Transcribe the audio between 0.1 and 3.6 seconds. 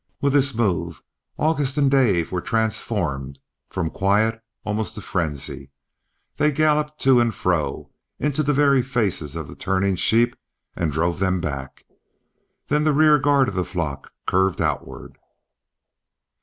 With this move August and Dave were transformed